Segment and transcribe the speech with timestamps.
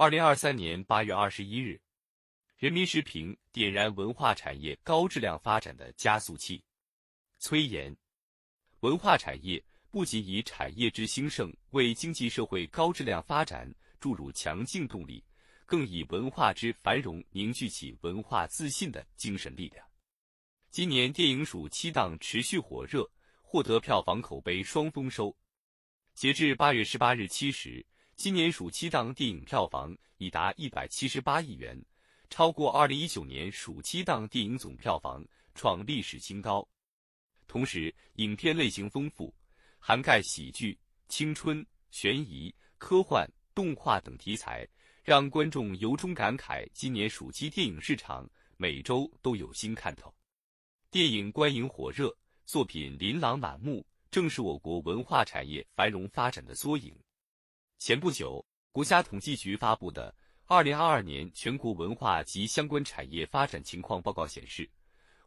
[0.00, 1.78] 二零二三年八月二十一日，
[2.56, 6.64] 人民时评点燃文化产业高质量发展的加速器。
[7.38, 7.94] 崔岩，
[8.80, 13.70] 文化产业不仅以产业之兴盛为经济社会高质量发展
[14.00, 15.22] 注入强劲动力，
[15.66, 19.86] 更以文化之繁荣凝聚起文化自信的精神力量。
[20.70, 23.06] 今年电影暑期档持续火热，
[23.42, 25.36] 获得票房口碑双丰收。
[26.14, 27.84] 截至八月十八日七时。
[28.22, 31.82] 今年暑期档电影票房已达一百七十八亿元，
[32.28, 35.24] 超过二零一九年暑期档电影总票房，
[35.54, 36.68] 创历史新高。
[37.46, 39.34] 同时，影片类型丰富，
[39.78, 44.68] 涵盖喜剧、青春、悬疑、科幻、动画等题材，
[45.02, 50.14] 让观众由衷感慨：今年暑期电影市场每周都有新看头。
[50.90, 56.94] 电影观影火热，作品琳琅满目，正是我国文化产业繁荣发展的缩影。
[57.80, 60.12] 前不久，国家统计局发布的
[60.44, 64.68] 《二零二二年全国文化及相关产业发展情况报告》显示，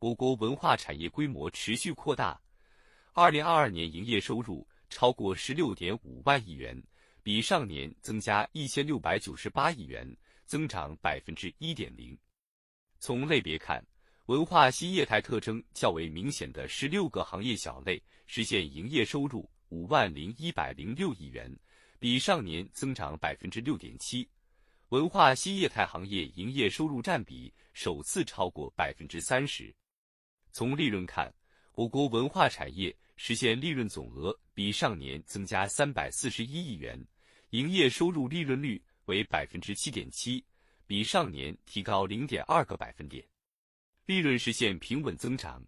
[0.00, 2.38] 我国文化产业规模持续扩大。
[3.14, 6.78] 二零二二年营业收入超过十六点五万亿元，
[7.22, 10.06] 比上年增加一千六百九十八亿元，
[10.44, 12.16] 增长百分之一点零。
[12.98, 13.82] 从类别看，
[14.26, 21.50] 文化新业态特征较为明显的十六个行业小类实现营业收入五万零一百零六亿元。
[22.02, 24.28] 比上年增长百分之六点七，
[24.88, 29.72] 文化新业态行业营业收入占比首次超过百分之三十。
[30.50, 31.32] 从利润看，
[31.74, 37.00] 我国文化产业实现利润总额比上年增加三百四十一亿元，
[37.50, 40.44] 营业收入利润率为百分之七点七，
[40.88, 43.24] 比上年提高零点二个百分点，
[44.06, 45.64] 利润实现平稳增长，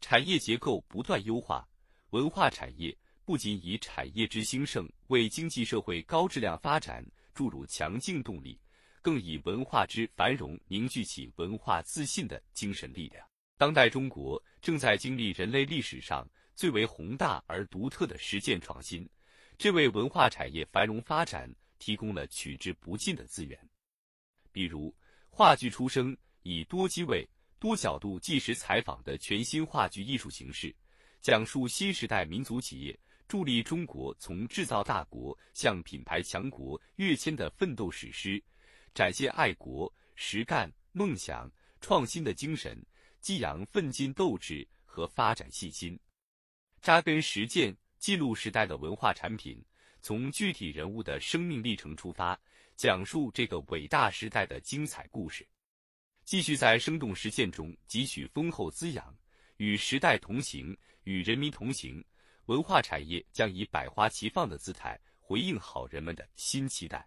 [0.00, 1.64] 产业结构不断优化，
[2.10, 2.98] 文化产业。
[3.26, 8.56] 不仅以产业之兴盛为经济社会高质量发展注入强劲动力，
[9.02, 13.26] 更以文化之繁荣凝聚起文化自信的精神力量。
[13.58, 19.04] 当代中国正在经历人类历史上最为宏大而独特的实践创新，
[19.58, 23.58] 这为文化产业繁荣发展提供了取之不尽的资源。
[24.52, 24.94] 比如，
[25.30, 27.28] 话剧出生以多机位、
[27.58, 30.72] 多角度纪实采访的全新话剧艺术形式，
[31.20, 32.96] 讲述新时代民族企业。
[33.28, 38.42] 助力中国从制造大国向品牌强国跃迁的奋斗史诗，
[38.94, 41.50] 展现爱国、实干、梦想、
[41.80, 42.80] 创新的精神，
[43.20, 45.98] 激扬奋进斗志和发展信心，
[46.80, 49.60] 扎根实践，记录时代的文化产品，
[50.00, 52.38] 从具体人物的生命历程出发，
[52.76, 55.44] 讲述这个伟大时代的精彩故事，
[56.24, 59.12] 继续在生动实践中汲取丰厚滋养，
[59.56, 62.04] 与时代同行，与人民同行。
[62.46, 67.06] 文化产业将以百花齐放的姿态回应好人们的新期待。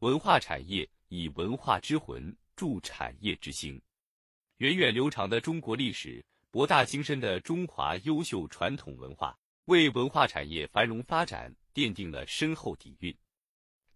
[0.00, 3.80] 文化产业以文化之魂助产业之兴。
[4.58, 13.16] 源远流长的中国历史，博大精深的中华优秀传统文化，为文化产业繁荣发展奠定了深厚底蕴。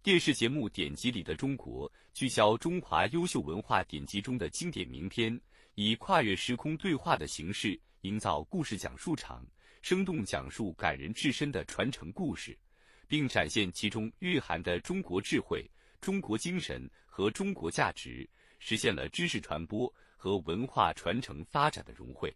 [0.01, 5.39] 电视节目典籍里的中国，聚焦中华优秀文化典籍中的经典名篇，
[5.75, 9.45] 以跨越时空对话的形式，营造故事讲述场。
[9.87, 12.59] 生动讲述感人至深的传承故事，
[13.07, 15.65] 并展现其中蕴含的中国智慧、
[16.01, 22.35] 中国精神和中国价值，实现了知识传播和文化传承发展的融汇。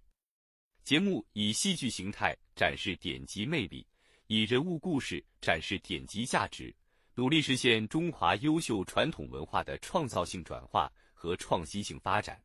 [0.85, 3.85] 节目以戏剧形态展示典籍魅力，
[4.27, 6.73] 以人物故事展示典籍价值，
[7.15, 12.41] 努力实现中华优秀传统文化的创造性转化和创新性发展，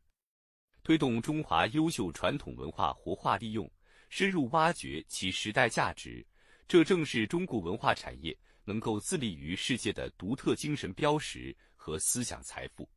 [0.83, 3.71] 推动中华优秀传统文化活化利用。
[4.09, 6.25] 深入挖掘其时代价值，
[6.67, 12.87] 这正是中国文化产业能够自立于世界的独特精神标识和思想财富。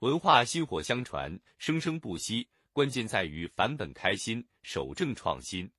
[0.00, 5.70] 文化薪火相传，生生不息，关键在于返本开新，守正创新。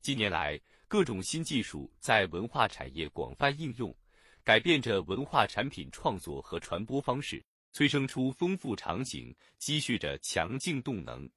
[0.00, 3.94] 近年来，各种新技术在文化产业广泛应用，
[4.42, 11.28] 改变着文化产品创作和传播方式，催生出丰富场景，积蓄着强劲动能。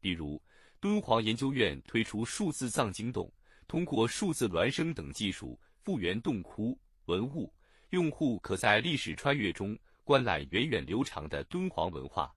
[0.00, 0.40] 比如，
[0.82, 3.32] 敦煌研究院推出数字藏经洞，
[3.68, 7.54] 通过数字孪生等技术复原洞窟文物，
[7.90, 12.34] 用户可在历史穿越中观览源远流长的敦煌文化。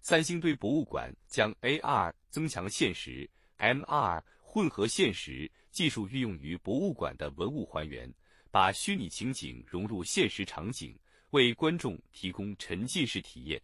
[0.00, 8.12] 三星堆博物馆将 AR 增强现实、MR 混合现实技术运用于博物馆的文物还原，
[8.50, 10.98] 把虚拟情景融入现实场景，
[11.30, 13.62] 为观众提供沉浸式体验。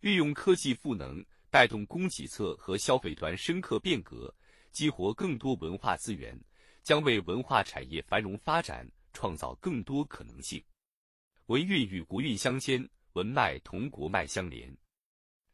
[0.00, 1.22] 运用科技赋能。
[1.52, 4.34] 带动供给侧和消费端深刻变革，
[4.70, 6.34] 激活更多文化资源，
[6.82, 10.64] 将为文化产业繁荣发展创造更多可能性。
[11.48, 14.74] 文运与国运相牵，文脉同国脉相连。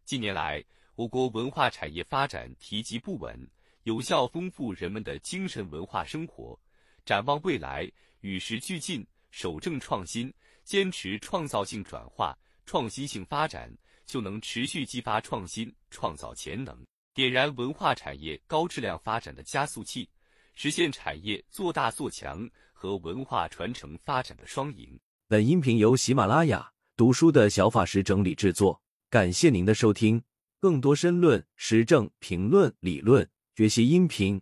[0.04, 0.64] 近年来，
[0.94, 3.36] 我国文化产业发展提及不稳，
[3.82, 6.56] 有效丰富人们的精神文化生活。
[7.04, 7.90] 展望未来，
[8.20, 13.76] 与时俱进，守正创新，坚持创造性转化、创新性发展，
[14.08, 16.74] 就能持续激发创新创造潜能，
[17.12, 20.08] 点燃文化产业高质量发展的加速器，
[20.54, 24.98] 实现产业做大做强和文化传承发展的双赢。
[25.28, 28.80] 本音频由喜马拉雅读书的小法师整理制作。
[29.10, 30.22] 感谢您的收听，
[30.58, 34.40] 更多深论、时政评论、理论学习音频，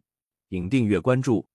[0.49, 1.47] 请订阅关注。